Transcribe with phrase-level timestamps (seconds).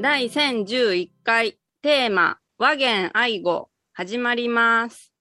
[0.00, 5.12] 第1011回テーマ和言愛語始まります。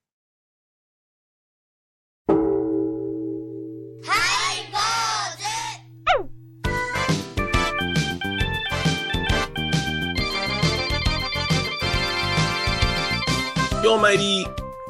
[13.83, 14.45] ようまいり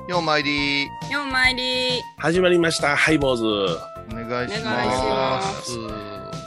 [0.07, 2.01] ようまいりようまいり。
[2.17, 4.71] 始まりましたハイボーズお願いしお願いしま
[5.37, 5.77] ますす。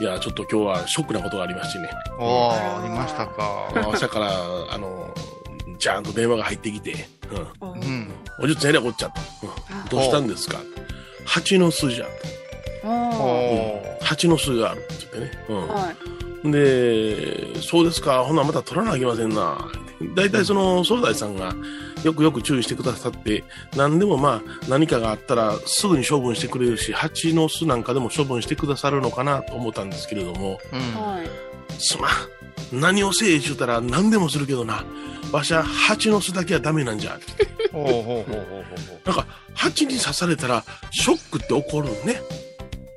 [0.01, 3.71] いやちょっと今日はショックなことがありましてねおー、ありましたあか。
[3.81, 4.29] の朝から
[4.71, 5.13] あの
[5.77, 7.07] じゃーんと電話が入ってきて
[7.61, 8.11] 「うん、うん。
[8.39, 10.57] おじゅっちゃんえらいこっちゃ」と、うんどうしたんですか?」
[11.25, 12.05] 蜂の巣じゃ」
[12.81, 14.03] とおー。
[14.03, 15.91] 蜂の巣がある」って言ってね、うんは
[16.43, 16.51] い。
[16.51, 19.57] で、そうですか、ほな、また取らなきゃいけませんな。
[20.15, 21.53] 大体その、総代さんが
[22.03, 23.43] よくよく注意してくださって、
[23.75, 31.01] 何でもまあ、何かがあったらすぐに処分してくれるし、蜂の巣なんかでも処分してくださるのかなと思ったんですけれども、うん。
[31.01, 31.27] はい。
[31.79, 32.79] すまん。
[32.79, 34.85] 何をせえ言うたら何でもするけどな。
[35.31, 37.19] わしゃ、蜂の巣だけはダメなんじゃ。
[39.05, 42.21] なんか、蜂に刺されたら、ショックって起こるね。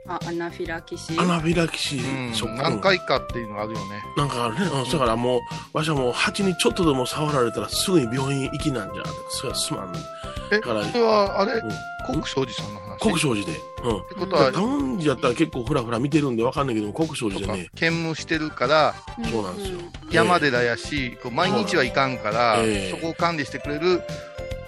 [0.07, 1.21] あ、アナフィラキシー。
[1.21, 1.97] アナフィラキシ。
[1.97, 2.63] ー、ショック。
[2.63, 4.03] 何回かっていうのがあるよね。
[4.17, 4.67] なんかあるね。
[4.67, 9.03] うん、だからもう、わしはもう蜂にちょっとでも触られたらすぐに病院行きなんじゃ。
[9.31, 9.95] それはすまん。
[10.53, 11.53] え、だからそれは、あれ？
[11.55, 11.61] うん
[12.07, 12.99] 国生寺さんの話？
[13.01, 13.61] 国生寺で。
[13.83, 13.97] うん。
[13.97, 19.79] ってことは、タウン寺やったら結構ふらふら見てるんでわかんないけども、国生寺でね、兼務してるから、うんそうなんですよ。
[20.11, 24.03] 山寺やし、こう毎日はいかんから、ええそこを管理してくれる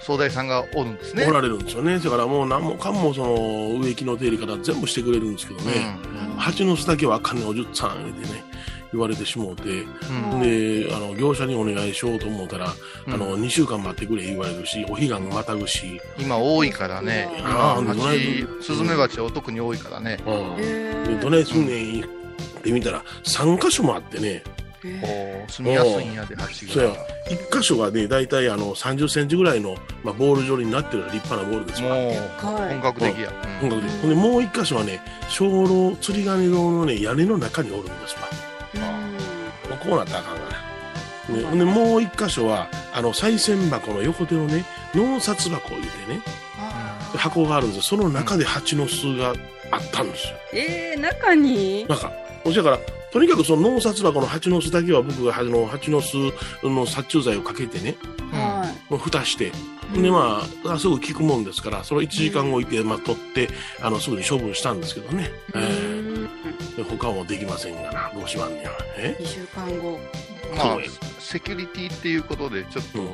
[0.00, 1.27] 総大さんがおるんですね。
[1.27, 1.98] おられるんですよね。
[1.98, 5.98] だからもう何もかもその植木の手入れから全部してくれるんですけどね、
[6.36, 8.44] 蜂の巣だけはあかんねんおじゅっさん言うてね、
[8.92, 10.30] 言われてしもうて、うん。
[10.33, 10.41] うん。
[10.42, 12.72] で、あの、業者にお願いしようと思ったら、
[13.06, 17.28] うんあの、2週間待ってくれ言われるし、お彼岸またぐし、今多いからね。
[17.44, 20.19] ああスズメバチは特に多いからね。
[20.27, 20.56] うん。
[20.56, 22.07] で、どないすんねんっ
[22.63, 24.42] て見たら、3箇所もあってね、
[24.83, 26.97] 住みやすいんやで、蜂そうやが。、
[27.29, 31.95] 1箇所がね、大体あの、30センチぐらいの、まあ、ボール状になってる立派なボールですわ。
[31.95, 33.33] もう、はい本格的や。
[33.61, 35.01] 本格的ほんで、もう1箇所はね、
[35.37, 38.20] 鐘楼、釣り鐘堂のね、屋根の中におるんですわ。
[39.70, 40.42] もうこうなったらあかんか
[41.29, 41.37] ら。
[41.37, 44.64] ね、ほんで、もう1箇所は、あの、賽銭箱の横手のね、
[44.95, 46.20] 納札箱を言うてね、
[47.17, 47.83] 箱があるんですよ。
[47.83, 49.35] その中で蜂の巣が
[49.70, 50.37] あったんですよ。
[50.53, 51.87] えー、中に？
[51.89, 52.13] なんか、
[52.45, 52.79] そしたから、
[53.12, 56.17] とにかくその納札箱の蜂の巣だけは僕があの蜂の巣
[56.62, 57.96] の殺虫剤をかけてね、
[58.33, 59.52] はもう蓋して、
[59.94, 60.02] い。
[60.02, 63.48] でまあ、すぐ効くもんですから、その1時間置いて、まあ、取って、
[63.80, 65.30] あの、すぐに処分したんですけどね。
[65.55, 66.28] うえん。
[66.78, 68.70] え他もできませんがな、どうしまんねや。
[68.96, 69.98] え2週間後。
[70.56, 70.78] まあ
[71.18, 73.11] セキュリティっていうことで、ちょっと、うんあ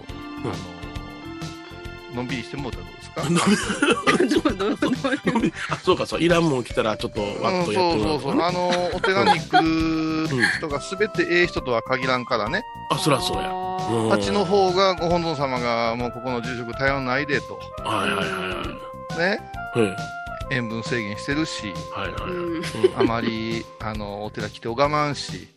[2.13, 2.82] の、のんびりしてもうたらどうです
[3.13, 3.23] か？
[5.83, 8.33] そうか、そう、いらんもん来たら、ちょっと、わうん、っとそうやってもらそううそう。
[8.33, 8.45] とかね。
[8.45, 12.65] あの、お寺に来る人が全てええ人とは限らんからね。
[12.91, 13.51] あ、そらそうや。
[13.51, 13.63] うん
[14.11, 17.59] 蜂の方がご本尊様がもうここの住職頼んないでと。
[17.83, 18.65] はいはいはいは
[19.17, 19.19] い。
[19.19, 19.41] ね。
[19.75, 19.97] はい
[20.51, 22.31] 塩分制限してるし、はいはい。
[22.31, 22.63] うんうん
[22.97, 25.49] あまり、あの、お寺来て拝まんし。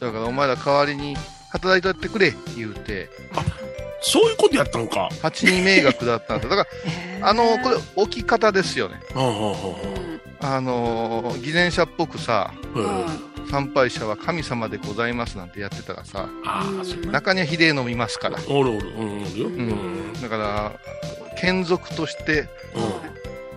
[0.00, 1.16] だからお前ら代わりに
[1.52, 3.08] 働いとってくれ、言うて。
[4.00, 5.08] そういうことやったんか。
[5.22, 6.48] 蜂に迷惑だったんだ。
[6.48, 6.66] だか
[7.20, 9.00] ら、あの、これ置き方ですよね。
[9.14, 9.66] は
[10.40, 12.52] あのー、偽善者っぽくさ、
[13.50, 16.28] 参拝者は神様でございますなんてやってたらさ。
[17.10, 18.38] 中にはひでえの見ますから。
[18.48, 19.46] おるおる、うん、おるよ。
[19.48, 19.50] う。
[19.50, 20.12] うんん。
[20.20, 20.72] だから、
[21.40, 23.16] 眷属として、うん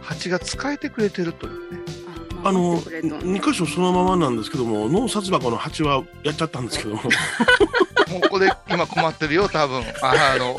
[0.10, 1.80] 蜂が使えてくれてるというね。
[2.44, 7.10] あの、守ってくれとん2箇所そのままなんですけども、納札箱の蜂はやっちゃったんですけども、 も
[8.26, 9.84] うこれ、今困ってるよ、多分。
[10.02, 10.56] ああの、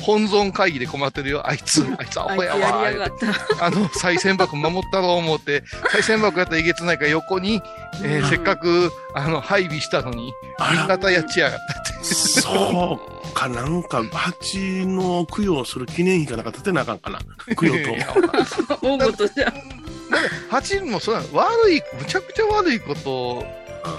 [0.00, 2.90] 本尊会議で困ってるよ、あいつ、あいつアホやわ。
[2.90, 3.08] や。
[3.60, 7.60] あの、賽銭箱守ったろう思って、賽銭箱やったらえげつないから横に、
[8.04, 12.04] えーうんせっかく、あの、配備したのに、あら、新潟やっちやがったって。
[12.04, 17.18] そうか、なんか、蜂の供養する記念碑かなんか立てなあかんかな。
[17.56, 17.90] 供養と。
[17.96, 18.14] いや
[18.82, 19.52] 大ごとじゃ。
[20.50, 21.28] 蜂もそうなの。
[21.34, 23.44] 悪い、むちゃくちゃ悪いことを、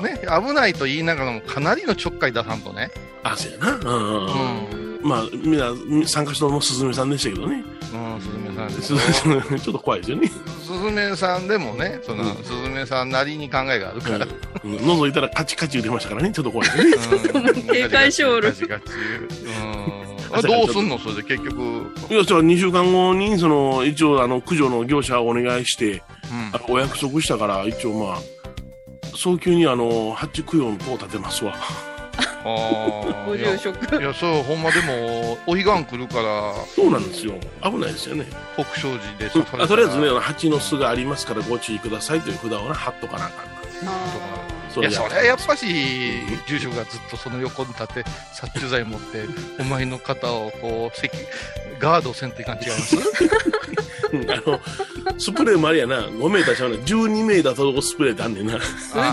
[0.01, 2.91] ね、危ないと言いながらもかなりのちょっかい出さんとね。
[3.23, 3.71] あ、そうやな。
[3.75, 4.99] うんうん。
[5.03, 7.63] まあ、みんな、参加したのもすずめさんでしたけどね。
[7.93, 10.27] うん、スズメさんですちょっと怖いですよね。
[10.27, 12.43] スズメさんでもね、その、うん。
[12.43, 14.27] スズメさんなりに考えがあるから。
[14.63, 14.75] うん。
[14.75, 16.31] 覗いたらカチカチ言ってましたからね。
[16.31, 17.31] ちょっと怖いですね。
[17.33, 17.63] うん。
[17.67, 19.43] 警戒しおるガチガチガチ
[20.11, 20.16] うん。
[20.31, 20.97] あどうすんの？
[20.99, 21.61] それで結局。
[21.61, 21.93] うん。
[22.09, 26.03] いや、じゃあ2週間後に、その、一応、あの、駆除の業者をお願いして、
[26.53, 28.17] あのお約束したから、一応まあ、
[29.15, 31.53] 早急にあの、発注供養の塔を立てますわ。
[31.55, 33.25] ああ。
[33.27, 33.99] ご住職。
[33.99, 37.33] いや、そう、ほんまでも、お彼岸来るから、そうなんですよ。
[37.63, 38.25] 危ないですよね。
[38.55, 43.91] 北正寺で刺されたらあとりあえずね、蜂の巣がありますからご注意くださいという札をな、貼っとかなあかんな。
[44.81, 45.65] あいや、そそれはやっぱし、
[46.47, 48.03] 住職がずっとその横に立って、
[48.33, 49.25] 殺虫剤持って、
[49.59, 51.11] お前の肩をこう、席、
[51.79, 52.95] ガードせんといかん違います？
[54.13, 54.59] うんあの、
[55.17, 56.77] スプレーもありやな、5メーターちゃうね。
[56.77, 58.59] 12メーター届くスプレーってあんねんな。
[58.61, 59.03] すごい。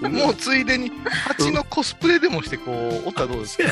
[0.00, 0.90] ーもうついでに、
[1.28, 3.64] 蜂のコスプレでもして、こう、おったらどうですか？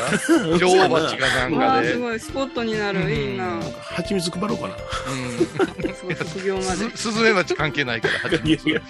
[0.57, 1.93] 女王蜂かなんかで。
[1.93, 2.19] すごい。
[2.19, 3.11] スポットになる。
[3.11, 3.59] いいな。
[3.81, 4.75] 蜂蜜配ろうかな。
[4.75, 5.93] うん。
[5.93, 6.13] すごい。
[6.15, 6.67] 副業まで。
[6.95, 8.81] すスズメバチ関係ないから、蜂いやいや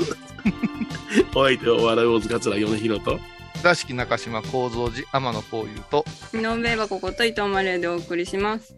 [1.33, 3.19] お相手はお笑い大塚桂米広と。
[3.61, 8.75] 倉敷中島幸三寺天野幸雄と、井上箱こと伊藤マレーでお送りします。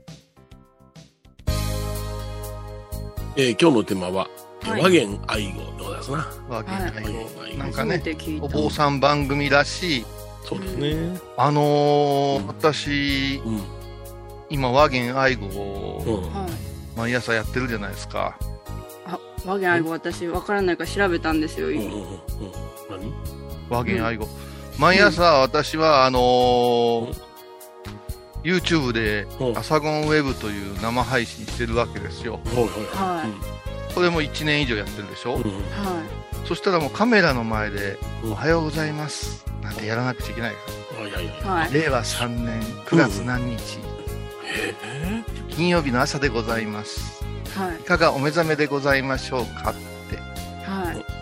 [3.36, 4.30] えー今日のテーマは、
[4.72, 6.28] はい和言愛語でございますな。
[6.50, 8.04] 和芸はい愛語はいなんかね。
[8.42, 10.06] お坊さん番組らしい、
[10.46, 11.20] そうですね。
[11.38, 13.62] あのーうん私、うん。
[14.50, 16.24] 今和言愛語を。
[16.96, 18.38] 毎朝やってるじゃないですか。
[19.06, 21.68] あ、和言愛語私わからないから調べたんですよ。
[21.68, 22.10] うんうんうんうん。
[22.90, 23.14] 何？
[23.70, 24.28] 和言愛語。
[24.80, 27.28] 毎朝私は、あのー
[28.44, 32.40] YouTube でうんアサゴンウェブという生配信してるわけですよ。
[32.94, 35.42] はいはいはこれも1年以上やってるでしょ、い。
[35.42, 36.04] うんは
[36.46, 39.46] そしたらもうカメラの前で、うんおはようございます。
[39.62, 40.58] なんてやらなくちゃいけないか
[41.02, 41.36] はいはいはい。
[41.36, 41.42] い。
[41.42, 41.74] はい。
[41.74, 41.82] ら。
[41.82, 43.80] 令和3年9月何日、
[44.46, 44.74] え
[45.50, 47.24] 金曜日の朝でございます。
[47.56, 47.84] はいい。
[47.84, 49.76] かがお目覚めでございましょうかっ
[50.10, 50.18] て。
[50.70, 51.18] はい。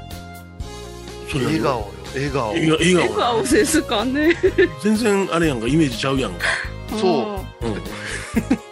[1.33, 2.50] 笑顔よ、笑顔。
[2.51, 2.78] 笑顔。
[2.78, 3.16] 笑笑顔。
[3.16, 4.36] 顔ですかね。
[4.83, 6.45] 全然あれやんか、イメージちゃうやんか。
[7.00, 8.65] そううん。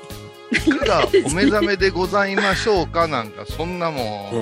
[1.01, 4.40] いかがお目覚めでございましょうかなんか、そんなもん、う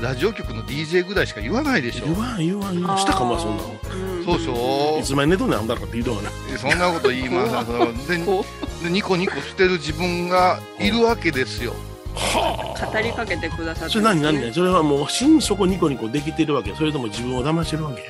[0.00, 0.02] ん。
[0.02, 2.06] ラジオ局の DJ ぐらいしか言わないでしょ。
[2.06, 2.98] 言わん言わん言わん。
[2.98, 3.68] したかまあそんなの。
[3.94, 6.30] うんそうでしょいつまで寝とんねん、あんだらかって言うとんがな。
[6.58, 8.44] そんなこと言いますでこ
[8.84, 11.74] でニコニコしてる自分がいるわけですよ。
[12.14, 18.02] はう語りかけてくださってそれ何何何それはもう心底ニコニコできてるわけそれとも自分を騙してるわけ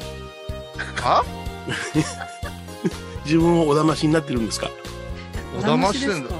[1.03, 1.23] あ
[3.25, 4.71] 自分をお騙しになってるんですか？
[5.59, 6.35] お騙してんだですか？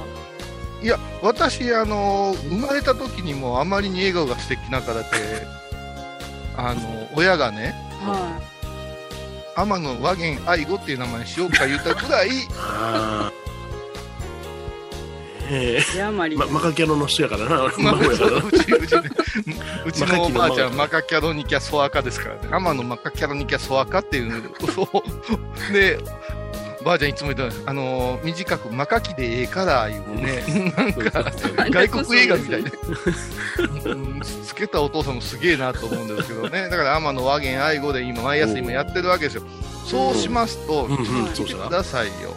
[0.81, 5.09] いや、私、あの、生まれた時にもあまりに笑顔が素敵だからって、
[6.57, 8.39] あの、親がね、は
[9.55, 13.41] 天野和言愛語っていう名前にしようか言ったぐらい、ああ
[15.51, 15.97] えい。
[15.97, 16.35] ヤマリ。
[16.35, 17.99] えま、マカキャロの人やからな俺 まあう
[18.51, 19.11] ち、うちね、
[19.85, 22.41] うちのおばあちゃん、ママカキャロニキャソアカですからね。
[22.49, 24.83] 天野マカキャロニキャソアカっていう、そ
[25.69, 25.99] うで、
[26.83, 31.31] ばあちゃんいつも言ってたあのー短くマカキでええから言うね、なんか、
[31.69, 32.71] 外国映画みたいな。
[33.85, 36.69] うんつけたお父さんもすげえなと思うんですけどね。
[36.69, 39.43] だから天野和言愛語で今、毎朝今やってるわけですよ。
[39.85, 42.35] そうしますと、うんうんはいそうしたらくださいよ。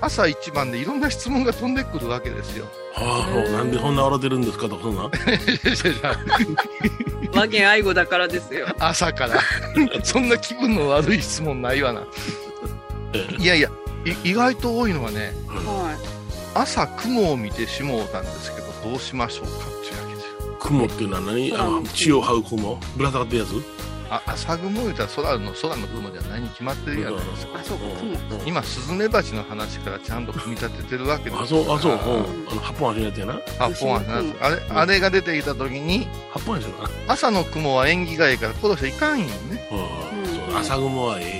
[0.00, 2.66] 朝一番でいろんな質問が飛んでくるわけですよ。
[2.94, 5.08] はあもうなんでそんな笑ってるんですかとかそんな
[7.34, 8.66] 和言愛語だからですよ。
[8.78, 9.38] 朝から。
[10.02, 12.04] そんな気分の悪い質問ないわな。
[13.38, 13.70] いやいや、
[14.24, 15.96] い意外と多いのはね、は
[16.54, 20.56] 朝雲を見てしもうたんですけど、どうしましょうかっていうわけですよ。
[20.60, 21.52] 雲っていうのは何？
[21.52, 22.78] あ空のの血を這う雲？
[22.96, 23.50] ぶら下がってるやつ？
[24.12, 27.14] あ朝雲言うたら空の空の雲じゃないに決まってるやん。
[27.14, 27.18] あ
[27.62, 28.12] そうか雲。
[28.40, 31.42] うん今、スズメバチの話からちゃんと組み立ててるわけです。
[31.42, 32.02] あそうあそううんあ
[32.50, 33.32] あの八本足のやつやな。
[33.58, 34.42] 八本足のやつ。
[34.42, 34.78] あれ、うん。
[34.78, 36.90] あれが出てきた時に、八本足やな。
[37.06, 39.68] 朝の雲は縁起がいいから殺しちゃいかんよね。
[39.70, 39.78] うん。
[39.78, 40.26] うん。
[40.26, 41.39] そう朝雲はえ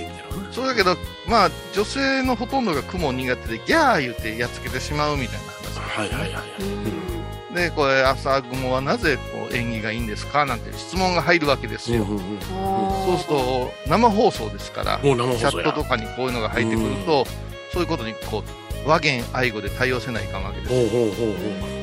[0.51, 5.61] そうだけど、まあ、女性のほとんどが雲苦手で、ギャー言ってやっつけてしまうみたいな話。
[5.79, 7.11] はいはいはい
[7.53, 12.03] で、これ、朝雲はなぜこう縁起がいいんですかなんて質問が入るわけですよ。
[12.03, 17.25] うんうんうんそうすると、生放送ですから、チャットとかにこういうのが入ってくると、
[17.73, 18.43] そういうことにこ
[18.85, 20.73] う、和言愛語で対応せないかんわけです。
[20.73, 21.77] ほうほうほうほ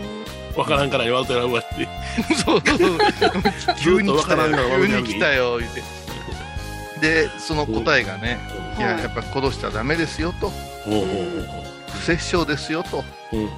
[0.56, 1.88] うわからんから言われたらうわって
[2.34, 2.98] そうそうそう。
[3.80, 5.97] 急に来たよ、急に来たよ、言って。
[7.00, 8.38] で、その答えがね、
[8.78, 10.50] いや、はいやっぱ殺したらダメですよと、
[11.90, 13.50] 不殺生ですよと、ほううんうん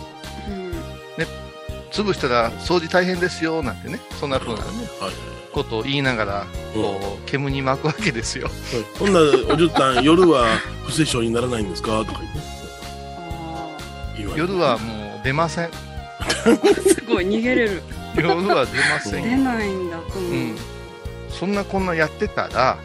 [1.90, 4.62] 潰したら掃除大変ですよ、なんてね、そんな風なね、
[5.00, 5.12] はい
[5.52, 8.49] ことを言いながら、うんこう、煙に巻くわけですよ。
[9.00, 10.47] ほんならおじゅったん夜は
[10.85, 12.04] 不殺生にならないんですか？
[12.04, 12.20] とか
[14.16, 15.70] 言って夜はもう出ません。
[16.20, 17.82] ーすごい逃げれる。
[18.14, 19.38] 夜は出ません出よ。
[19.38, 20.28] ないんだ、雲。
[20.28, 20.56] うん。
[21.28, 22.78] そんなこんなやってたら、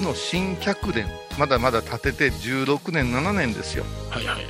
[0.00, 1.06] ちの新客殿、
[1.38, 3.84] まだまだ建てて16年、7年ですよ。
[4.08, 4.46] はいはいい。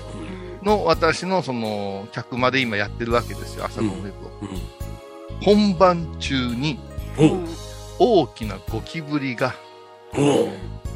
[0.62, 4.12] の私のその客まで今やってるわけですよ、朝のウェブを。
[4.42, 4.48] うん
[5.42, 6.78] 本番中に
[7.16, 7.48] うんうん
[7.98, 9.54] 大きなゴキブリが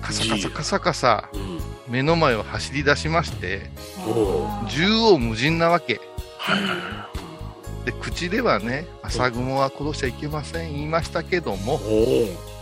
[0.03, 1.61] カサカサカサカサうん。
[1.89, 3.71] 目の前を走り出しまして、
[4.69, 6.01] 縦横無尽なわけ。
[6.39, 7.09] はいはいは
[7.87, 12.54] で、口ではね、朝雲は殺しちゃいけません言いましたけども、い。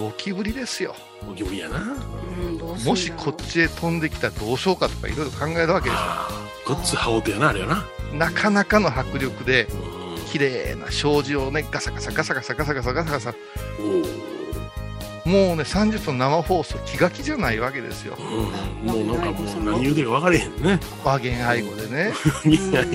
[0.00, 0.94] ゴキブリですよ。
[1.26, 1.78] ゴキブリやな。
[1.78, 6.00] うんもしこっちへ飛んできたらどうしようかとかいろいろ考えるわけですよ。
[6.00, 6.40] ああ。
[6.66, 7.84] ごっつ羽織てやな、あれやな。
[8.14, 10.24] なかなかの迫力で、うん。
[10.32, 13.34] 綺麗な障子をね、ガサガサガサガサガサガサガサガサ、
[13.78, 18.16] おもうね、30分生放送気が気じゃないわけですよ。
[18.18, 18.22] お。
[18.22, 19.06] うん。
[19.06, 20.80] もうなんかもう何言うてるか分かれへんね。
[21.04, 22.12] 和言愛語でね。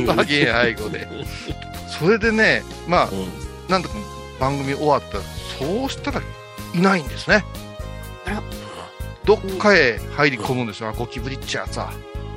[0.07, 1.07] 和言愛語で。
[1.87, 3.27] それでね、まあ、うん
[3.69, 3.95] なんとか
[4.39, 5.23] 番組終わったら、
[5.59, 6.21] そうしたら
[6.75, 7.43] いないんですね。
[8.25, 8.43] あら
[9.25, 11.91] どっかへ入り込むんですよ、ゴキブリっちゃさ。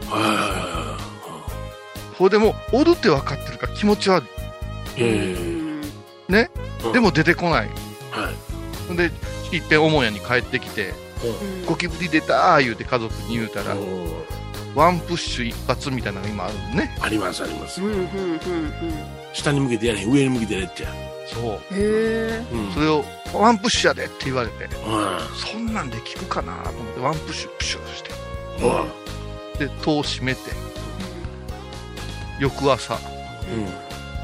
[0.09, 0.99] はいはいは
[2.17, 4.25] それでもう、おるって分かってるから気持ち悪
[4.97, 5.11] いはい。
[5.11, 6.51] え
[6.83, 6.93] うん。
[6.93, 7.69] でも出てこない。
[8.11, 8.35] はい。
[8.89, 9.05] ほんで、
[9.53, 13.75] いっぺん母屋に帰ってきて、うんゴキブリ出たー言うて家族に言うたら、
[14.75, 16.97] ワンプッシュ一発みたいなのが今あるのね。
[17.01, 17.81] ありますあります
[19.33, 20.89] 下に向けてやれへん、上に向けてやれっちゃ。
[21.27, 21.45] そう。
[21.53, 22.73] へえうん。
[22.73, 23.05] それを、
[23.35, 24.69] ワンプッシュやでって言われて、う
[25.37, 28.11] そんなんで効くかなと思って、ワンプッシュ、プッシュして。
[29.59, 30.41] で、戸を閉めて、
[32.41, 32.99] 翌朝、うん。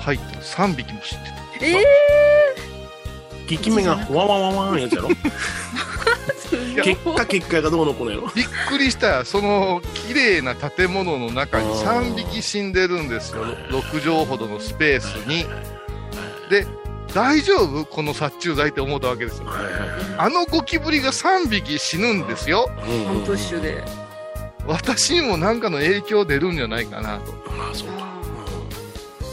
[0.00, 1.24] 入って3匹も知って
[1.58, 1.64] た。
[1.66, 1.84] ええ
[3.48, 5.08] 効き目がワワワワンやつやろ？
[6.50, 8.28] ー、結果結果がどうのこうのやろ？
[8.34, 9.24] びっくりしたよ。
[9.24, 13.44] その綺麗な建物の中にあー3匹死んでるんですよ。
[13.70, 15.46] 6畳ほどのスペースに。
[16.50, 16.66] で
[17.14, 17.84] 大丈夫？
[17.84, 19.46] この殺虫剤って思ったわけですよ。
[19.46, 19.74] はいはい
[20.16, 22.70] あのゴキブリが3匹死ぬんですよ。
[22.86, 23.24] うん
[24.66, 27.32] 私にも何かの影響出るんじゃないかなと。
[27.50, 28.04] まあそうか。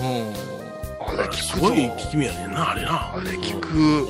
[0.02, 1.18] うん。
[1.18, 1.42] あれ効くぞ。
[1.42, 3.14] すごい効き目やねんなあれな。
[3.14, 4.04] あれ効く、うん。
[4.04, 4.08] う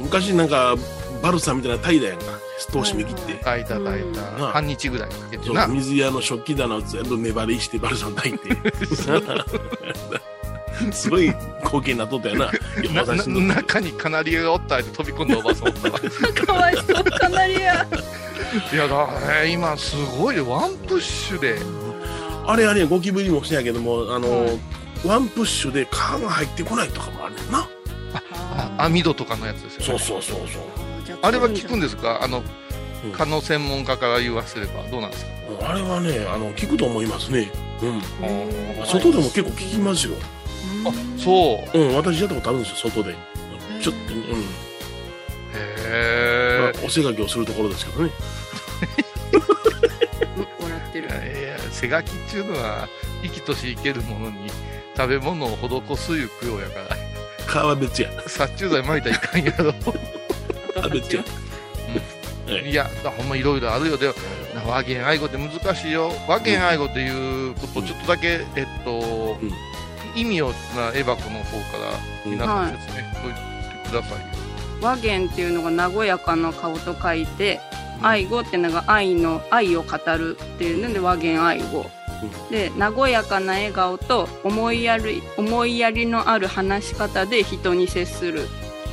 [0.00, 0.76] 昔なんか
[1.22, 2.24] バルサみたいなタイだやんか
[2.70, 3.34] 通しめ切って。
[3.34, 4.52] ん、炊いた炊いた、うん。
[4.52, 5.66] 半日ぐらいかけてな。
[5.66, 8.56] 水屋の食器棚を全部目張りしてバルサン炊いて
[10.92, 11.32] すごい
[11.64, 12.50] 光景になっとったよな
[13.04, 15.68] なな中にカナリアがおったって飛び込んだおばさん。
[15.68, 15.98] おったわ
[16.46, 17.86] かわいそうカナリア。
[18.72, 19.08] いやだ、
[19.42, 21.58] えー今すごいねワンプッシュで。
[22.46, 24.58] あれあれゴキブリもそうやけどもあの、はい
[25.04, 27.66] ワンプッシュで蚊が入ってこないとかもあるねんな。
[28.54, 30.58] あ網戸とかのやつですよ、ね、そうそうそうそ
[31.14, 31.18] う。
[31.22, 32.20] あれは効くんですか？
[32.22, 32.44] あの
[33.04, 33.10] うん。
[33.10, 34.84] 蚊の専門家から言わせれば。
[34.92, 35.24] どうなんです
[35.60, 35.70] か？
[35.70, 37.50] あれはねあの効くと思いますね。
[37.82, 37.98] うん。
[38.82, 40.14] あ外でも結構効きますよ
[40.84, 41.78] あそう。
[41.78, 43.14] うん私やったことあるんですよ外で。
[43.80, 44.20] ちょっとうん。
[44.20, 44.44] へ
[45.54, 48.10] えまあおせがきをするところですけどね。
[49.32, 51.08] うん笑ってる。
[51.08, 52.88] いや背書きっていうのは
[53.22, 54.50] 生きとし生けるものに
[54.96, 56.96] 食べ物を施すいう供養やから。
[57.46, 58.10] 蚊は別や。
[58.26, 59.74] 殺虫剤撒いたらいかんやろ。
[60.82, 61.22] あ別や。
[62.46, 62.70] はい。
[62.70, 63.96] いやだほんまいろいろあるよ。
[63.96, 64.12] で
[64.66, 66.12] 和言愛語って難しいよ。
[66.28, 69.52] 和言愛語っていうことをちょっとだけ、えっと、うん
[70.14, 74.26] 意味をなエバコの方から皆さん説明しておいてくださいよ、
[74.80, 77.60] 和言っていうのが和やかな顔と書いて
[78.02, 81.90] 愛語っていうのが愛の愛を語るっていうので和言愛語。
[82.50, 88.44] で和やかな笑顔と思いやり思いやりのある話し方で人に接する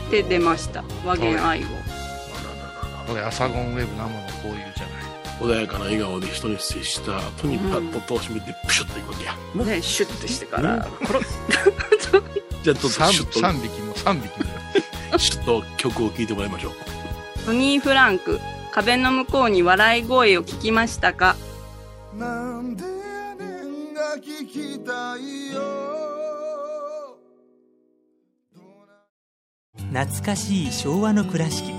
[0.07, 0.83] って出ました。
[1.05, 1.67] 和言愛語。
[3.07, 4.09] これ朝ゴンウェブ生の
[4.41, 5.08] こういうじゃない
[5.39, 10.87] 穏やかな笑顔で人に接した後にパッと戸を閉めてプシュッといくわけや、でシュッとしてから。
[11.05, 11.23] コロッ
[12.61, 13.39] じゃあちょっとシ 3, ュッと。
[13.39, 13.93] 三匹も。
[13.93, 14.45] 3匹も。
[15.17, 16.73] シュッと曲を聴いてもらいましょう。
[17.45, 18.39] トニー・フランク
[18.73, 21.35] 壁の向こうに笑い声を聞きましたか？
[22.17, 22.89] なんでや
[23.35, 25.61] ねんが聞きたいよ。
[29.91, 31.71] 懐かしい昭和の倉敷。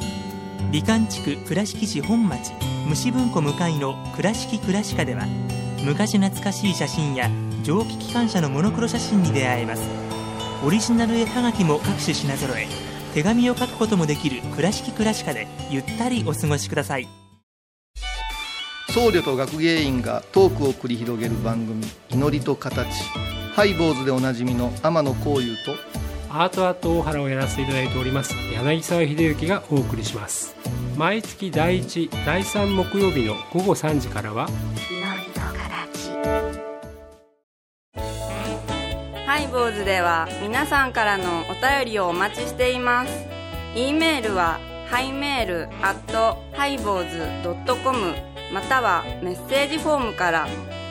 [0.72, 2.52] 美観地区倉敷市本町
[2.90, 5.24] 虫文庫向かいの「倉敷倉歯科」では
[5.84, 7.30] 昔懐かしい写真や
[7.62, 9.82] 蒸気機関車のモノクロ写真に出会えます。
[10.66, 12.66] オリジナル絵はがきも各種品揃え
[13.14, 17.06] 手紙を書くこともできる「倉敷倉歯科」でゆったりお過ごしください。
[18.88, 22.88] 僧侶と学芸員がトークを繰り広げる番組「祈りと形」
[23.54, 25.76] ハイボーズでおなじみの天野幸雄と
[26.32, 30.54] アートアート大原をやらせていただいております柳沢秀幸がお送りします
[30.96, 34.48] 毎月第1第3木曜日の午後3時からは
[39.26, 43.26] 拝、ボーズでは皆さんからのお便りをお待ちしています。
[43.76, 44.58] e メールは
[44.88, 48.14] ハイメールアットハイボーズドットコム
[48.52, 50.48] またはメッセージフォームから。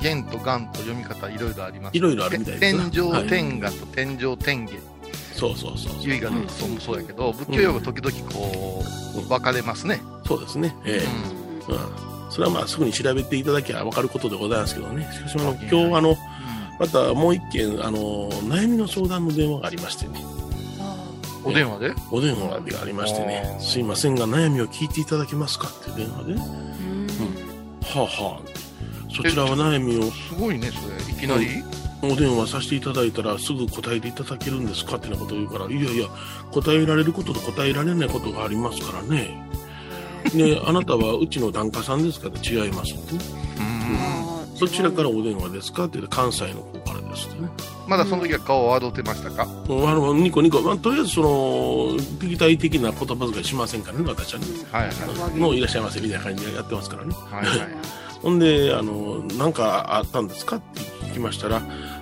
[0.00, 1.96] ー、元と元と読み方いろいろあります。
[1.96, 4.72] いろいろあるみたいですな天上はい天下と天上天下、
[5.34, 6.02] そうそうそうそう。
[6.04, 8.82] 唯我のそうもそうやけど、仏教用語時々こ
[9.16, 10.00] うんう、分かれますね。
[10.26, 10.74] そうですね。
[10.86, 11.02] え
[11.68, 15.02] えううんそれはまあすぐに調べていただきゃ分かることでございますけどね。
[15.12, 16.16] しかし今日あの、
[16.80, 20.24] またもう一件、あの、悩みの相談の電話がありましてね。
[21.44, 21.94] お電話で？
[22.10, 23.58] お電話がありましてね。
[23.60, 26.40] すいませんが悩みを聞いていただけますかっていう電話で、は
[27.96, 30.10] あはあ、そちらは悩みを。
[30.10, 31.12] すごいね、それ。
[31.12, 31.62] いきなり、
[32.02, 36.08] お電話させていただいたらすぐ答えていただけるんですかってなことを言うから、いやいや、
[36.50, 39.46] 答えられることと答えられないことがありますからね。
[40.32, 43.20] ね、あなたはうちの檀家さんですかって違いますってね。
[44.60, 45.84] うんどちらからお電話ですか？
[45.84, 47.48] って言って関西の方からですってね。
[47.88, 54.46] まだその時は顔を笑ってましたか、うんあの、ニコニコ、まあ、とりあえずその、敵対的な言葉遣いしませんからね、私はね。
[54.70, 55.38] はいはい。
[55.38, 57.14] もういらっしゃいませみたいな感じでやってますからね。
[57.30, 57.68] はいはい。
[58.22, 60.56] ほんで、あの、なんかあったんですか？
[60.56, 61.56] って聞きましたら、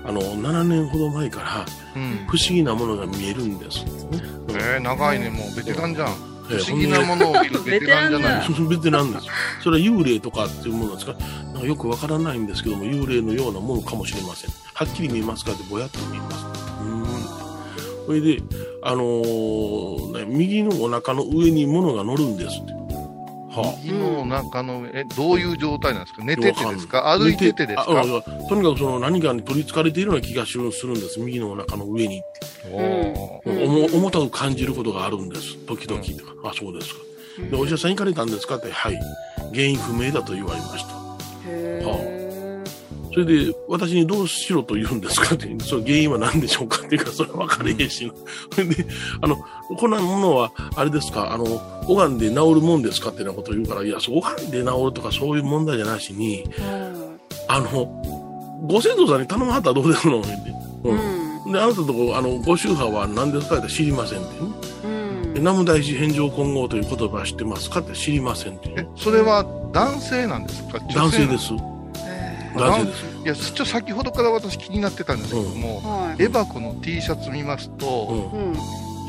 [0.04, 1.64] あの、7年ほど前から
[1.96, 2.26] うん。
[2.28, 4.22] 不思議なものが見えるんですってね。
[4.50, 6.37] えー、長いね、もうベテランじゃん。
[6.50, 8.48] ええ不思議なものを見るベテランじゃない。
[8.68, 9.26] ベテランです。
[9.62, 11.14] それは幽霊とかっていうものですか
[11.52, 14.50] なんかよくわからないんですけども、幽霊のようなものかもしれません。
[14.74, 16.44] はっきり見えますかってぼやっと見えます。
[16.44, 18.06] うーん。
[18.06, 18.42] それで、
[18.82, 22.77] あのーね右のお腹の上に物が乗るんですって。
[23.60, 23.74] はあ。
[23.82, 26.24] 右の中の、え、どういう状態なんですか？
[26.24, 27.16] 寝ててですか？
[27.18, 30.72] 歩いててですあかあとにかくその何かに取り憑かれているような気がするんで
[31.08, 31.20] す。
[31.20, 32.22] 右のお腹の上に。
[33.44, 35.56] 重重たく感じることがあるんです。
[35.66, 36.02] 時々。
[36.44, 37.00] あ、そうですか。
[37.50, 38.56] で、お医者さん行かれたんですか？
[38.56, 38.98] って、はい。
[39.52, 40.97] 原因不明だと言われました。
[43.24, 48.12] それで、私にどうしろと言うんですかって、 その原因は何でしょうかっていうか、それは分かれへんしな。
[48.54, 48.86] それで、
[49.20, 49.36] あの、
[49.76, 51.44] こんなものは、あれですか、あの、
[51.88, 56.44] 拝んで治るもんですかってなことを言うから、いや、そう拝んで治るとかそういう問題じゃないしに、
[57.48, 57.86] あの、
[58.66, 60.20] ご先祖さんに頼まはったらどうですの？
[60.20, 60.28] って。
[60.84, 61.50] ううん。
[61.50, 64.50] んで、あなたとこ、あの、ご宗派は何ですかって知りませんってね。
[64.84, 64.98] うん
[65.34, 70.78] で南無大師返上金剛という言葉は知ってますかって知りませんっていうえね。、それは男性なんですか？
[70.94, 71.52] 男性です。
[73.24, 76.22] いや、ちょ先ほどから私気になってたんですけども、はい。
[76.22, 78.38] エバコの T シャツ見ますうと、ん。
[78.38, 78.56] うん。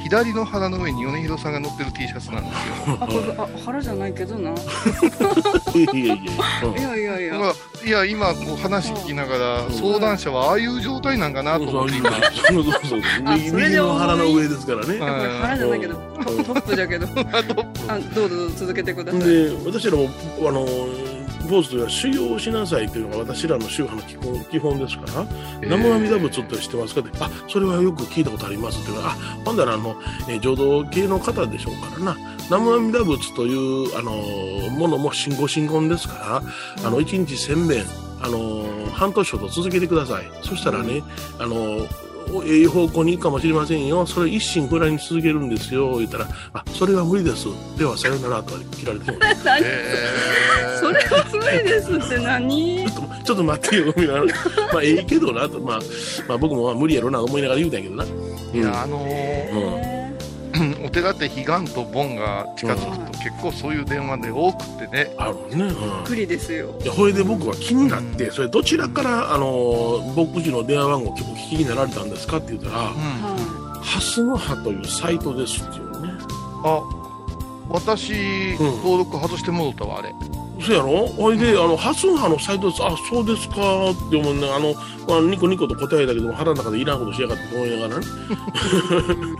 [0.04, 2.97] 左の腹の上に米広さんが乗ってる T シャツなんですよ。
[3.02, 4.52] あこれあ腹じゃないけどな。
[4.52, 6.34] いやいやいや。
[6.63, 7.19] うんいやいや。
[7.19, 7.54] いや
[7.86, 9.73] いや、今こう話聞きながら、うん。
[9.73, 11.97] 相談者はああいう状態なんかなと思って。
[11.97, 12.73] 今、そうそう。
[12.73, 13.02] そうそう
[13.60, 14.99] 右の腹の上ですからね。
[14.99, 17.08] 腹じゃないけどトトップじゃけど。
[17.08, 19.21] あどうぞどうぞ続けてください。
[19.21, 20.65] で私らもあの
[21.50, 25.26] 坊主というのは修行をしなさいというのが私らの宗派の基本基本ですから
[25.62, 29.96] 「南無阿弥陀仏」って知ってますかって「あそれはよく聞いたことあります」って言うから「あほんだらあの、
[30.28, 32.18] えー浄土系の方でしょうからな。
[32.50, 34.12] 南無阿弥陀仏というあの
[34.72, 37.86] ものも信号信言ですからあの1日1000遍
[38.22, 40.24] あの半年ほど続けてください。
[40.44, 41.04] そしたらね
[41.40, 41.88] あの
[42.46, 44.06] ええ方向に行くかもしれませんよ。
[44.06, 45.98] それ一心不乱に続けるんですよ。
[45.98, 47.48] 言ったら、あ、それは無理です。
[47.78, 49.18] では、さよならと切られても。
[49.44, 49.62] 何？
[49.63, 52.86] えーそれは無理ですって何？
[52.89, 54.15] ちょっと、ちょっと待ってよ、みたいな。
[54.74, 55.60] まあ、ええけどな、と。
[55.60, 55.80] まあ、
[56.28, 58.06] まあ、僕もまあ無理やろな、思いながら言うたんやけどな。
[58.06, 58.08] い
[58.58, 59.88] や、あのーうんうん
[60.84, 65.65] お寺って彼岸と盆が近づくと結構そういう電話で多くてね、あるね。
[65.65, 66.04] うん。
[66.08, 66.76] 無理ですよ。
[66.82, 72.95] いや、これで僕は気になって、それどちらから、あの、僕自の電話番号をお聞きになられたんですかって言ったら、うん。
[72.95, 76.13] はハスの葉というサイトですっていうね。
[76.63, 76.82] あ
[77.69, 78.65] 私、うん。
[78.78, 80.13] 登録外して戻ったわあれ
[80.62, 81.08] そうやろ？
[81.08, 82.84] ほいで、あの、ハスの葉のサイトです。
[82.84, 84.50] あ、そうですかって思うね。
[84.50, 84.74] あの、
[85.08, 88.06] まあ、ニコニコと答えたけども、腹の中でいらんことしやがってと思いながらね。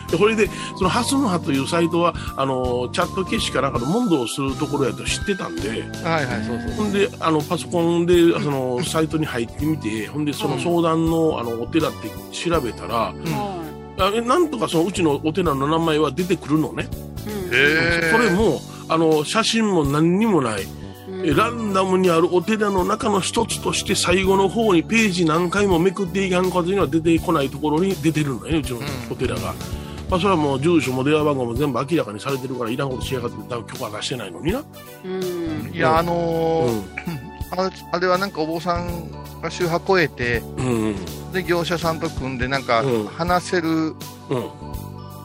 [0.10, 5.79] でこれで、そのハスの葉というサイトは、あの、チャット消しかなんかの問答をするところやと知ってたんで、はい
[6.25, 13.60] はいそうそうほんで、あの、パソコンで、その、サイトに入ってみて、ほんで、その相談の、あの、お寺って調べたら、うん
[13.99, 16.84] なんとかその、うちのお寺の名前は出てくるのね。
[16.84, 17.58] いうんへ
[18.08, 20.79] えそれも、あの、写真も何にもない。
[21.23, 28.79] えランダムにあるお寺の中の一つとして最後の方にページ何回もめくっていかんことには出てこないところに出てるのねうちの
[29.10, 29.53] お寺が、
[30.10, 34.63] まあ、それはもう住所も電話番号も全部明らかにされてるからいらんことしやがって多分許可出してないのにな、
[35.03, 35.71] うん。
[35.73, 36.84] いや、あのーうん。
[37.91, 41.32] あれはなんかお坊さんが宗派超えて、うんうん。
[41.34, 43.95] で、業者さんと組んで、なんかうん、話せるうん、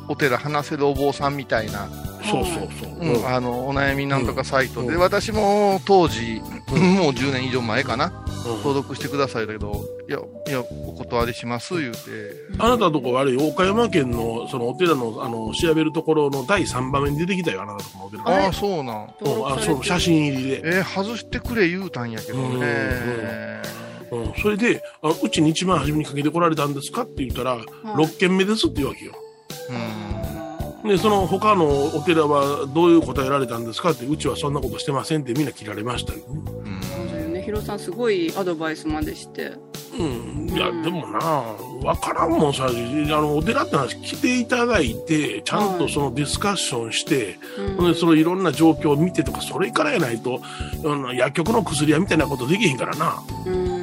[0.09, 1.89] お寺、話せるお坊さんみたいな、
[2.31, 3.13] そうそうそう、うん。
[3.15, 3.27] うん。
[3.29, 5.01] あの、お悩みなんとかサイトで、うん。
[5.01, 6.41] 私も当時、
[6.73, 6.95] うん。
[6.95, 8.57] もう10年以上前かな、うん。
[8.59, 11.99] 登録してくださいだけど、いや、いや、お断りします、言うて。
[12.59, 18.45] あなたのとこ悪い岡山県のそのお寺のあの調べるところの第3番目に出てきたよあなたのとこのお寺。
[18.45, 19.15] ああ、そうなん。
[19.21, 23.63] うんあそう写真入りで、えー外してくれ言うたんやけどうんうんね。
[24.13, 29.13] うん、それであのうちに一番初めにかけてこられたんですかって言ったら、6件目ですって言うわけよ。
[29.71, 30.24] うん。
[30.85, 36.83] でその他のお寺はどういう答えられたんですかってうちはそんなことしてませんってみんな切られましたよ、うん。
[37.09, 37.43] そうよね。
[37.43, 39.55] ヒロさんすごいアドバイスまでして。
[39.97, 41.21] うん、いやでもな
[41.81, 47.39] 分からんもんさあのお寺って話来ていただいてちゃんとそのディスカッションして、
[47.79, 47.93] うん。
[47.93, 50.41] でそのいろんな状況を見てとかそれからやないと
[50.85, 53.23] あの薬局の薬屋みたいなことできへんからな。
[53.47, 53.74] うん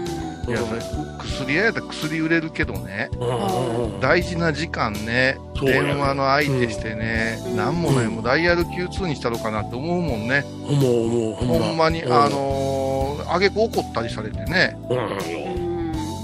[0.52, 0.82] いや、それ、
[1.20, 3.10] 薬屋やったら薬売れるけどね、
[4.02, 7.56] 大事な時間ね、電話の相手してね、うん。
[7.56, 8.08] なんもない。
[8.08, 10.44] もんダイヤル Q2 にしたろうかなって思うもんね。
[10.68, 12.14] 思う思うほんまほんまに、うん。
[12.14, 14.78] あのー、あげく怒ったりされてね。
[14.90, 14.96] う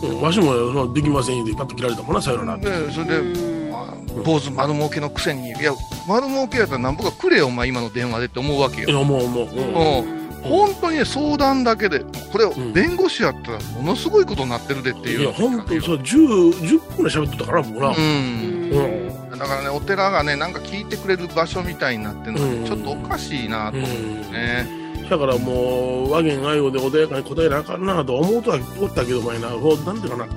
[0.07, 0.09] ん。
[0.09, 0.21] うん。
[0.21, 2.57] わしもできませんでパッと切られたもんなさよなら。
[2.57, 3.71] で、それで、うん。
[3.71, 3.93] まあ
[4.25, 5.71] 坊主丸儲けのくせに、いや、
[6.07, 8.89] 丸儲けやったらなんぼかくれよ、お前今の電話でって思うわけよ。
[8.89, 10.11] いや思う思う、うん。
[10.11, 10.16] うん
[10.49, 11.99] 本当にね、相談だけで、
[12.31, 12.73] これ、ん。
[12.73, 15.21] 弁護士やったらものすごいことになってるでっていう。
[15.21, 19.31] いや本当そう 10, 10分ぐらい喋っとったからもうな、うん。
[19.31, 19.39] うん。
[19.39, 23.89] だからね、お寺がね、なんか聞いてくれる場所みたいになってるのはちょっとおかしいなと思う
[24.31, 24.67] ね。
[25.09, 30.27] だからもう和言愛語で穏やかに答えなあかんなと思うとは思ったけど前ななんていうかな。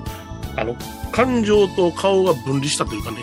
[0.57, 0.77] あの
[1.13, 3.19] 感情と顔が分離したというかね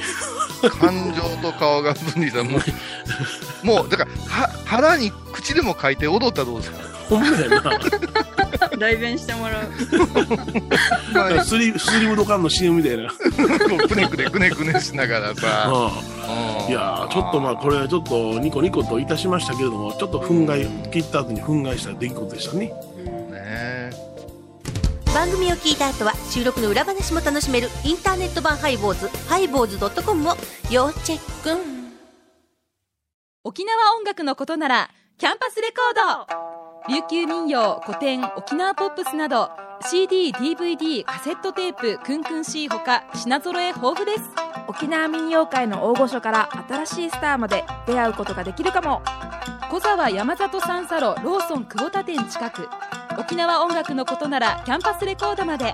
[0.69, 2.43] 感情と顔が分離した。
[2.43, 2.57] も
[3.63, 6.77] う、もう、だから、は腹に口でも書いて踊ったらどうですか？
[7.09, 7.79] ほんまやな。
[8.79, 11.13] 代弁してもらう。
[11.13, 13.09] なんかスリスリムドカンの CM みたいな。
[13.09, 13.15] こ
[13.83, 15.41] うくねくねくねくねしながらさ。
[15.43, 15.91] あ
[16.67, 16.71] うん。
[16.71, 22.65] いやーちょっとまあこれはちょっとニコニコといたしましたけれどもちょっと憤慨切った後に憤慨した出来事でしたね。
[22.65, 22.73] ね。
[25.13, 30.35] 番組を聞いた後は収録の裏話も楽しめるインターネット版ハイボーズハイボーズドットコムを
[30.69, 31.57] 要チェック。
[33.45, 36.27] 沖縄音楽のことならキャンパスレコー
[36.89, 36.93] ド。
[36.93, 39.49] 琉球民謡古典沖縄ポップスなど
[39.81, 44.23] CDDVD カセットテープクンクン C ほか品揃え豊富です。
[44.67, 49.01] 沖縄民謡界の大御所から新しいスターまで出会うことができるかも。
[49.71, 52.67] 小沢山里三佐路ローソン久保田店近く。
[53.17, 55.73] 沖縄音楽のことならキャンパスレコードまで。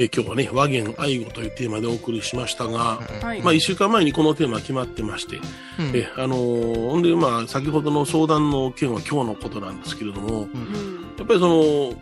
[0.00, 3.42] えー今日はね和言愛語というテーマでお送りしましたが、はい。
[3.42, 5.92] まあ1週間前にこのテーマ決まってまして、うん。
[5.94, 11.14] えあのーほんでまあ先ほどの相談の件は今日のことなんですけれども、うん。
[11.18, 11.94] やっぱりその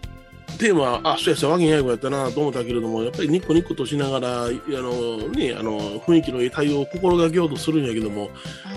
[0.58, 8.30] テーマあそうやそうや和言愛語やったなと思ったけれどもやっぱりニコニコとしながらあの、ね、あの雰囲気のいい対応を心がけようとするんやけどもやっ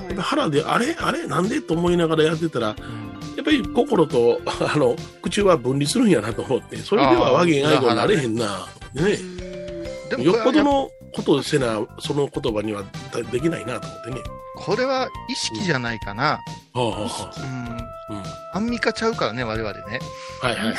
[0.08, 0.96] ぱり腹であれ？
[1.00, 1.28] あれ？
[1.28, 1.62] なんで？
[1.62, 4.42] と思いながらやってたらやっぱり心と
[4.74, 9.18] あの口は分離するんやなと思ってそれでは和言愛語になれへんなね。
[10.10, 14.18] でもよっぽどのことをせな、その言葉にはだできないなと思ってね。
[14.66, 16.24] これは意識じゃないかな。
[16.24, 16.42] は
[16.76, 17.34] あ、はあは
[18.10, 18.16] うん。
[18.16, 20.00] うんアンミカちゃうからね、我々ね。
[20.44, 20.76] あ、はいはい。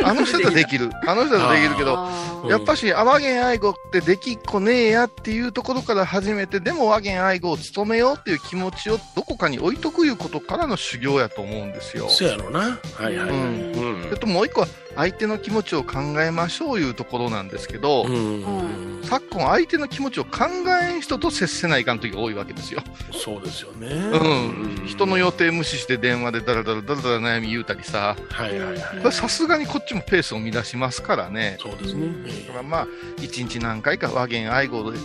[0.00, 0.90] うんあの人だとできる。
[1.06, 2.08] あの人だとできるけど、
[2.48, 12.08] やっぱし、和言愛語ってできっこねえやっていうところから始めて、でも和言愛語を務めようっていう気持ちをどこかに置いとくいうことからの修行やと思うんですよ。
[12.08, 12.78] そうやろな。
[12.94, 13.28] はいはい。
[13.28, 14.04] ううんん。
[14.04, 19.00] それともう一個は、相手の気持ちを考えましょういうところなんですけど、うん。
[19.04, 20.46] 昨今相手の気持ちを考
[20.82, 22.82] えん人と接せないかん時が多いわけですよ。
[23.20, 23.88] そうですよね。
[23.88, 24.86] うん。
[24.86, 28.80] 人の予定無視して電話でダラダラダラダラ悩み言うたりさ、はいはいはい。
[28.98, 31.58] これさすがにこっちもペースを乱しますからね。
[31.60, 32.08] そうですね。
[32.46, 32.86] だからまあ、
[33.18, 34.98] 一日何回か和言愛語で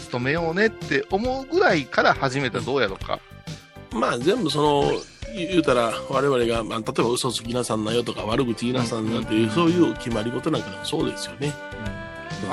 [0.00, 3.20] 勤めようねって思うぐらいから始めたらどうやろうか。
[3.92, 4.92] まあ全部その、
[5.34, 11.52] 言うたら我々が、まあ、例えば嘘つきなさんなよとか悪口言いなさんなっていう、そういう決まり事なんかでもそうですよね。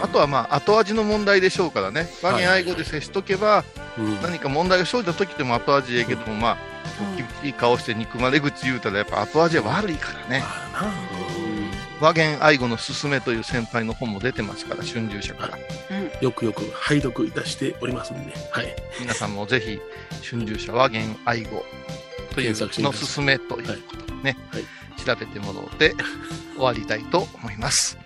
[0.01, 3.63] あとはまあ後味の問題でしょうからね、和言愛語で接しとけば、
[4.21, 6.57] 何か問題が生じた時でも後味ええけども、まあ、
[7.45, 10.43] いい顔して憎まれ口言うたら、やっぱ後味は悪いからね。
[11.99, 15.57] 和言愛語の勧めという先輩の本も出てますから、春秋社から。
[16.21, 18.75] よくよく拝読いたしておりますんで、はい。
[18.99, 19.79] 皆さんもぜひ、
[20.23, 21.65] 春秋社和言愛語
[22.35, 24.37] というの勧めということでね、
[25.03, 25.95] 調べてもらって
[26.55, 27.97] 終わりたいと思います。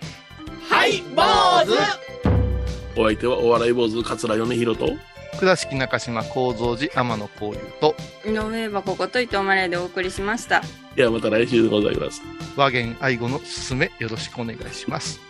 [0.70, 1.22] はい、坊
[1.66, 4.96] 主お相手はお笑い坊主桂米宏と、
[5.38, 7.94] 倉敷中島幸三寺天野幸雄と、
[8.26, 10.62] 井上箱こと伊藤マレーでお送りしました。
[10.94, 12.22] ではまた来週でございます。
[12.56, 15.20] 和言愛語の勧めよろしくお願いします。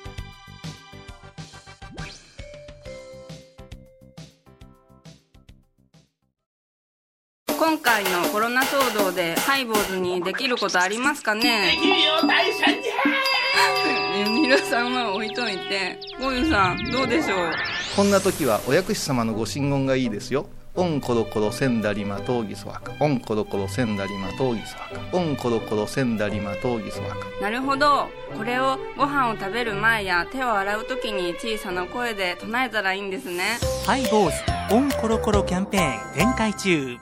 [7.58, 11.70] 今回のコロナ騒動でハイボーズにできることありますかね？
[11.74, 17.52] できるよ大社じ皆さんは置いといてゴユさんどうでしょう？
[17.94, 20.46] こんな時はお薬師様のご神言がいいですよ。
[20.74, 22.92] オンコロコロセンダリマトウギソワカ。
[23.00, 25.16] オンコロコロセンダリマトウギソワカ。
[25.16, 27.16] オンコロコロセンダリマトウギソワカ。
[27.42, 36.96] なるほどこれをご飯を食べる前や手を洗う時に小さな声で唱えたらいいんですねハイボーズオンコロコロキャンペーン展開中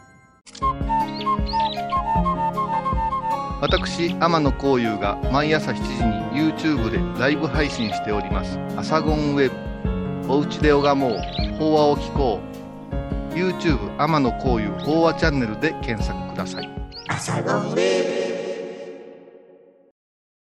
[3.60, 5.80] 私、天野幸雄が毎朝7時
[6.34, 8.58] に YouTube でライブ配信しております。
[8.74, 9.69] アサゴンウェブ。
[10.32, 11.18] おうちで拝もう。
[11.58, 12.38] 法話を聞こ
[13.32, 13.34] う。
[13.34, 16.70] YouTube 天野幸雄法話チャンネルで検索ください。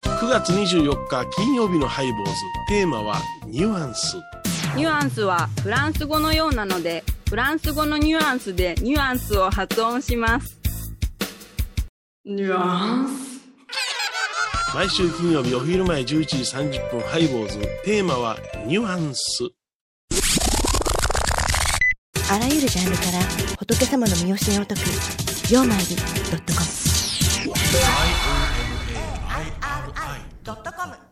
[0.04, 2.32] 9月24日金曜日のハイボーズ
[2.68, 3.16] テーマは
[3.48, 4.16] ニュアンス
[4.76, 10.60] ニュアンスはフランス語のようなのでフランス語のニュアンスでニュアンスを発音します
[12.26, 13.40] ニュアンス？
[14.76, 19.50] 毎週金曜日お昼前11時30分ハイボーズテーマはニュアンス
[22.32, 23.20] あらゆるジャンルから
[23.58, 24.82] 仏様の身教えを解く
[25.52, 25.96] 「曜マイル
[26.30, 26.68] ドットコム」
[30.44, 31.09] ドットコム。